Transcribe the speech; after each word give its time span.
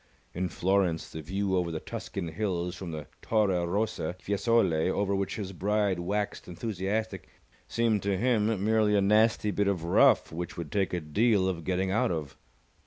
In 0.33 0.49
Florence, 0.49 1.11
the 1.11 1.21
view 1.21 1.55
over 1.55 1.69
the 1.71 1.79
Tuscan 1.79 2.29
Hills 2.29 2.75
from 2.75 2.89
the 2.89 3.05
Torre 3.21 3.67
Rosa, 3.67 4.15
Fiesole, 4.17 4.89
over 4.89 5.13
which 5.13 5.35
his 5.35 5.53
bride 5.53 5.99
waxed 5.99 6.47
enthusiastic, 6.47 7.29
seemed 7.67 8.01
to 8.01 8.17
him 8.17 8.65
merely 8.65 8.95
a 8.95 9.01
nasty 9.01 9.51
bit 9.51 9.67
of 9.67 9.83
rough 9.83 10.31
which 10.31 10.57
would 10.57 10.71
take 10.71 10.91
a 10.93 10.99
deal 11.01 11.47
of 11.47 11.63
getting 11.65 11.91
out 11.91 12.09
of. 12.09 12.35